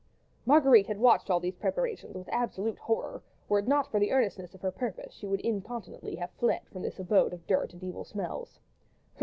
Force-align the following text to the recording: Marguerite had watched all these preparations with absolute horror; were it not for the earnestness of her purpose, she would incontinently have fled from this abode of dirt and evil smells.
Marguerite 0.47 0.87
had 0.87 0.97
watched 0.99 1.29
all 1.29 1.39
these 1.39 1.57
preparations 1.57 2.15
with 2.15 2.27
absolute 2.29 2.79
horror; 2.79 3.21
were 3.47 3.59
it 3.59 3.67
not 3.67 3.91
for 3.91 3.99
the 3.99 4.11
earnestness 4.11 4.55
of 4.55 4.61
her 4.61 4.71
purpose, 4.71 5.13
she 5.13 5.27
would 5.27 5.41
incontinently 5.41 6.15
have 6.15 6.31
fled 6.31 6.61
from 6.73 6.81
this 6.81 6.99
abode 6.99 7.33
of 7.33 7.45
dirt 7.45 7.73
and 7.73 7.83
evil 7.83 8.03
smells. 8.03 8.59